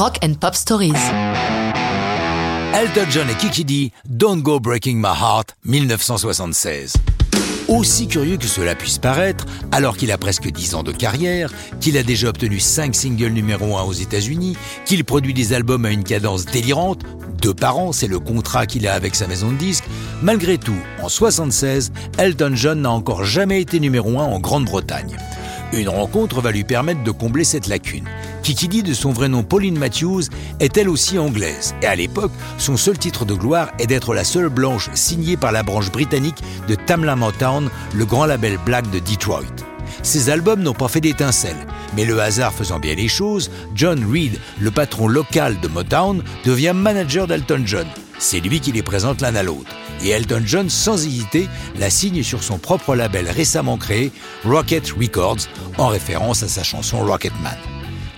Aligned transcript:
Rock 0.00 0.16
and 0.24 0.32
Pop 0.40 0.54
Stories. 0.54 0.94
Elton 2.72 3.10
John 3.10 3.28
et 3.28 3.34
Kiki 3.34 3.66
D, 3.66 3.92
Don't 4.08 4.40
Go 4.40 4.58
Breaking 4.58 4.94
My 4.94 5.12
Heart, 5.14 5.56
1976. 5.66 6.94
Aussi 7.68 8.08
curieux 8.08 8.38
que 8.38 8.46
cela 8.46 8.74
puisse 8.74 8.96
paraître, 8.96 9.44
alors 9.72 9.98
qu'il 9.98 10.10
a 10.10 10.16
presque 10.16 10.50
10 10.50 10.74
ans 10.74 10.82
de 10.82 10.92
carrière, 10.92 11.52
qu'il 11.82 11.98
a 11.98 12.02
déjà 12.02 12.30
obtenu 12.30 12.60
5 12.60 12.96
singles 12.96 13.34
numéro 13.34 13.76
1 13.76 13.82
aux 13.82 13.92
États-Unis, 13.92 14.56
qu'il 14.86 15.04
produit 15.04 15.34
des 15.34 15.52
albums 15.52 15.84
à 15.84 15.90
une 15.90 16.04
cadence 16.04 16.46
délirante, 16.46 17.02
deux 17.42 17.52
par 17.52 17.76
an, 17.76 17.92
c'est 17.92 18.08
le 18.08 18.20
contrat 18.20 18.64
qu'il 18.64 18.88
a 18.88 18.94
avec 18.94 19.14
sa 19.14 19.26
maison 19.26 19.52
de 19.52 19.58
disques, 19.58 19.84
malgré 20.22 20.56
tout, 20.56 20.80
en 21.02 21.10
76, 21.10 21.92
Elton 22.16 22.52
John 22.54 22.80
n'a 22.80 22.90
encore 22.90 23.24
jamais 23.24 23.60
été 23.60 23.78
numéro 23.78 24.18
1 24.18 24.24
en 24.24 24.38
Grande-Bretagne. 24.38 25.18
Une 25.72 25.88
rencontre 25.88 26.40
va 26.40 26.50
lui 26.50 26.64
permettre 26.64 27.04
de 27.04 27.10
combler 27.12 27.44
cette 27.44 27.68
lacune. 27.68 28.08
Kiki 28.42 28.66
dit 28.66 28.82
de 28.82 28.92
son 28.92 29.12
vrai 29.12 29.28
nom 29.28 29.44
Pauline 29.44 29.78
Matthews 29.78 30.24
est 30.58 30.76
elle 30.76 30.88
aussi 30.88 31.16
anglaise. 31.16 31.74
Et 31.82 31.86
à 31.86 31.94
l'époque, 31.94 32.32
son 32.58 32.76
seul 32.76 32.98
titre 32.98 33.24
de 33.24 33.34
gloire 33.34 33.70
est 33.78 33.86
d'être 33.86 34.12
la 34.12 34.24
seule 34.24 34.48
blanche 34.48 34.90
signée 34.94 35.36
par 35.36 35.52
la 35.52 35.62
branche 35.62 35.92
britannique 35.92 36.42
de 36.66 36.74
Tamla 36.74 37.14
Motown, 37.14 37.70
le 37.94 38.04
grand 38.04 38.26
label 38.26 38.58
black 38.66 38.90
de 38.90 38.98
Detroit. 38.98 39.44
Ces 40.02 40.30
albums 40.30 40.62
n'ont 40.62 40.74
pas 40.74 40.88
fait 40.88 41.00
d'étincelles, 41.00 41.66
mais 41.96 42.04
le 42.04 42.20
hasard 42.20 42.52
faisant 42.52 42.80
bien 42.80 42.94
les 42.94 43.08
choses, 43.08 43.50
John 43.74 44.04
Reed, 44.10 44.38
le 44.60 44.70
patron 44.70 45.06
local 45.06 45.60
de 45.60 45.68
Motown, 45.68 46.22
devient 46.44 46.72
manager 46.74 47.26
d'Elton 47.26 47.62
John. 47.64 47.86
C'est 48.20 48.40
lui 48.40 48.60
qui 48.60 48.70
les 48.70 48.82
présente 48.82 49.22
l'un 49.22 49.34
à 49.34 49.42
l'autre 49.42 49.74
et 50.04 50.10
Elton 50.10 50.42
John, 50.44 50.70
sans 50.70 51.06
hésiter, 51.06 51.48
la 51.78 51.90
signe 51.90 52.22
sur 52.22 52.42
son 52.42 52.58
propre 52.58 52.94
label 52.94 53.28
récemment 53.28 53.78
créé, 53.78 54.12
Rocket 54.44 54.90
Records, 54.90 55.48
en 55.78 55.88
référence 55.88 56.42
à 56.42 56.48
sa 56.48 56.62
chanson 56.62 57.04
Rocketman. 57.04 57.56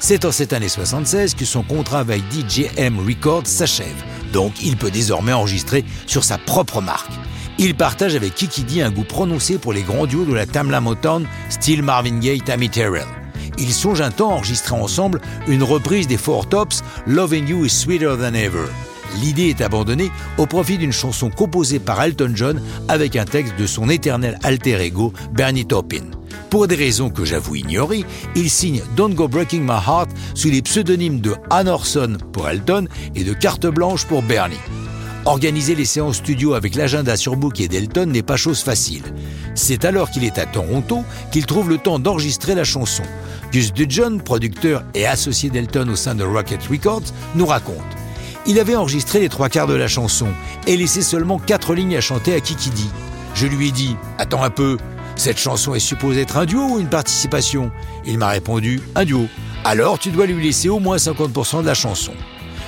C'est 0.01 0.25
en 0.25 0.33
cette 0.33 0.53
année 0.53 0.69
76 0.69 1.35
que 1.35 1.45
son 1.45 1.63
contrat 1.63 2.01
avec 2.01 2.23
DJM 2.31 2.99
Records 3.07 3.47
s'achève, 3.47 4.05
donc 4.33 4.63
il 4.63 4.77
peut 4.77 4.91
désormais 4.91 5.33
enregistrer 5.33 5.85
sur 6.07 6.25
sa 6.25 6.37
propre 6.37 6.81
marque. 6.81 7.13
Il 7.59 7.77
partage 7.77 8.17
avec 8.17 8.35
Kiki 8.35 8.65
D 8.65 8.83
un 8.83 8.91
goût 8.91 9.05
prononcé 9.05 9.59
pour 9.59 9.73
les 9.73 9.83
grands 9.83 10.07
duos 10.07 10.25
de 10.25 10.35
la 10.35 10.47
Tamla 10.47 10.81
Motown, 10.81 11.29
style 11.49 11.83
Marvin 11.83 12.19
Gaye, 12.19 12.41
Tammy 12.41 12.71
Terrell. 12.71 13.07
Ils 13.59 13.73
songent 13.73 14.01
un 14.01 14.11
temps 14.11 14.31
à 14.31 14.35
enregistrer 14.35 14.75
ensemble 14.75 15.21
une 15.47 15.63
reprise 15.63 16.09
des 16.09 16.17
Four 16.17 16.49
Tops, 16.49 16.83
Loving 17.07 17.47
You 17.47 17.67
is 17.67 17.71
Sweeter 17.71 18.17
Than 18.17 18.35
Ever 18.35 18.67
l'idée 19.21 19.49
est 19.49 19.61
abandonnée 19.61 20.11
au 20.39 20.47
profit 20.47 20.79
d'une 20.79 20.93
chanson 20.93 21.31
composée 21.31 21.79
par 21.79 22.03
Elton 22.03 22.33
John 22.35 22.63
avec 22.89 23.17
un 23.17 23.25
texte 23.25 23.55
de 23.59 23.67
son 23.67 23.89
éternel 23.89 24.39
alter 24.43 24.81
ego 24.81 25.13
Bernie 25.33 25.67
Taupin. 25.67 26.05
Pour 26.51 26.69
des 26.69 26.77
raisons 26.77 27.11
que 27.11 27.25
j'avoue 27.25 27.57
ignorer, 27.57 28.05
il 28.37 28.51
signe 28.51 28.83
Don't 28.97 29.15
Go 29.15 29.29
Breaking 29.29 29.61
My 29.61 29.81
Heart 29.87 30.11
sous 30.35 30.51
les 30.51 30.63
pseudonymes 30.63 31.21
de 31.21 31.35
Ann 31.51 31.69
Orson 31.69 32.19
pour 32.33 32.49
Elton 32.49 32.89
et 33.15 33.25
de 33.25 33.33
Carte 33.33 33.67
Blanche 33.67 34.07
pour 34.07 34.23
Bernie. 34.23 34.57
Organiser 35.25 35.77
les 35.77 35.85
séances 35.85 36.17
studio 36.17 36.55
avec 36.55 36.75
l'agenda 36.75 37.17
surbooké 37.17 37.69
d'Elton 37.69 38.07
n'est 38.07 38.23
pas 38.23 38.37
chose 38.37 38.61
facile. 38.61 39.05
C'est 39.55 39.85
alors 39.85 40.11
qu'il 40.11 40.25
est 40.25 40.39
à 40.39 40.47
Toronto 40.47 41.05
qu'il 41.31 41.47
trouve 41.47 41.69
le 41.69 41.79
temps 41.79 42.01
d'enregistrer 42.01 42.55
la 42.55 42.65
chanson. 42.65 43.05
Gus 43.53 43.73
Dudgeon, 43.73 44.19
producteur 44.19 44.83
et 44.95 45.07
associé 45.07 45.49
d'Elton 45.49 45.89
au 45.89 45.97
sein 45.97 46.17
de 46.17 46.25
Rocket 46.25 46.67
Records, 46.67 47.13
nous 47.37 47.47
raconte. 47.47 48.02
Il 48.45 48.59
avait 48.59 48.75
enregistré 48.75 49.21
les 49.21 49.29
trois 49.29 49.49
quarts 49.49 49.69
de 49.69 49.75
la 49.75 49.87
chanson 49.87 50.27
et 50.67 50.77
laissé 50.77 51.03
seulement 51.03 51.39
quatre 51.39 51.75
lignes 51.75 51.97
à 51.97 52.01
chanter 52.01 52.35
à 52.35 52.41
Kikidi. 52.41 52.91
Je 53.35 53.47
lui 53.47 53.69
ai 53.69 53.71
dit 53.71 53.97
Attends 54.19 54.43
un 54.43 54.51
peu, 54.51 54.79
cette 55.15 55.39
chanson 55.39 55.75
est 55.75 55.81
supposée 55.81 56.23
être 56.23 56.39
un 56.39 56.45
duo 56.45 56.63
ou 56.63 56.81
une 56.81 56.89
participation? 56.89 57.71
Il 58.05 58.19
m'a 58.19 58.29
répondu 58.29 58.81
Un 58.97 59.05
duo. 59.05 59.29
Alors 59.65 60.01
tu 60.01 60.11
dois 60.11 60.27
lui 60.27 60.43
laisser 60.43 60.69
au 60.69 60.81
moins 60.81 60.97
50% 60.97 61.63
de 61.63 61.67
la 61.67 61.75
chanson. 61.75 62.13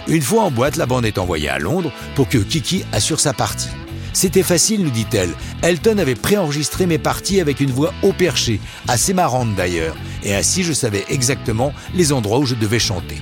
Une 0.06 0.22
fois 0.22 0.44
en 0.44 0.50
boîte, 0.52 0.76
la 0.76 0.86
bande 0.86 1.06
est 1.06 1.18
envoyée 1.18 1.48
à 1.48 1.58
Londres 1.58 1.90
pour 2.14 2.28
que 2.28 2.38
Kiki 2.38 2.84
assure 2.92 3.18
sa 3.18 3.32
partie. 3.32 3.70
C'était 4.12 4.44
facile, 4.44 4.84
nous 4.84 4.90
dit-elle. 4.90 5.34
Elton 5.62 5.98
avait 5.98 6.14
préenregistré 6.14 6.86
mes 6.86 6.98
parties 6.98 7.40
avec 7.40 7.58
une 7.58 7.72
voix 7.72 7.92
haut 8.04 8.12
perché, 8.12 8.60
assez 8.86 9.12
marrante 9.12 9.56
d'ailleurs, 9.56 9.96
et 10.22 10.36
ainsi 10.36 10.62
je 10.62 10.72
savais 10.72 11.04
exactement 11.08 11.72
les 11.94 12.12
endroits 12.12 12.38
où 12.38 12.46
je 12.46 12.54
devais 12.54 12.78
chanter. 12.78 13.16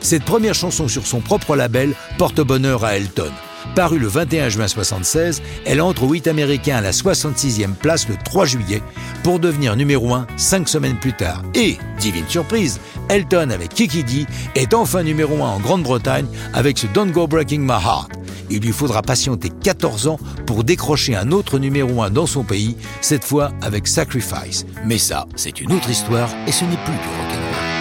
Cette 0.00 0.24
première 0.24 0.54
chanson 0.54 0.88
sur 0.88 1.06
son 1.06 1.20
propre 1.20 1.56
label 1.56 1.94
porte 2.18 2.40
bonheur 2.40 2.84
à 2.84 2.96
Elton. 2.96 3.30
Parue 3.74 3.98
le 3.98 4.08
21 4.08 4.48
juin 4.48 4.64
1976, 4.64 5.42
elle 5.66 5.80
entre 5.80 6.04
au 6.04 6.08
8 6.10 6.26
américain 6.26 6.76
à 6.76 6.80
la 6.80 6.92
66e 6.92 7.74
place 7.74 8.08
le 8.08 8.16
3 8.16 8.46
juillet 8.46 8.82
pour 9.22 9.38
devenir 9.38 9.76
numéro 9.76 10.14
1 10.14 10.26
cinq 10.36 10.68
semaines 10.68 10.98
plus 10.98 11.12
tard. 11.12 11.42
Et, 11.54 11.76
divine 11.98 12.24
surprise, 12.28 12.80
Elton 13.08 13.50
avec 13.50 13.70
Kiki 13.70 14.02
D 14.02 14.26
est 14.54 14.74
enfin 14.74 15.02
numéro 15.02 15.42
1 15.44 15.48
en 15.48 15.60
Grande-Bretagne 15.60 16.26
avec 16.54 16.78
ce 16.78 16.86
Don't 16.88 17.12
Go 17.12 17.26
Breaking 17.26 17.60
My 17.60 17.72
Heart. 17.72 18.12
Il 18.48 18.60
lui 18.62 18.72
faudra 18.72 19.02
patienter 19.02 19.50
14 19.62 20.08
ans 20.08 20.18
pour 20.46 20.64
décrocher 20.64 21.14
un 21.14 21.30
autre 21.30 21.58
numéro 21.58 22.02
1 22.02 22.10
dans 22.10 22.26
son 22.26 22.42
pays, 22.42 22.76
cette 23.00 23.24
fois 23.24 23.52
avec 23.60 23.86
Sacrifice. 23.86 24.66
Mais 24.84 24.98
ça, 24.98 25.26
c'est 25.36 25.60
une 25.60 25.72
autre 25.72 25.90
histoire 25.90 26.30
et 26.48 26.52
ce 26.52 26.64
n'est 26.64 26.84
plus 26.84 26.94
du 26.94 27.08
rock'n'roll. 27.08 27.79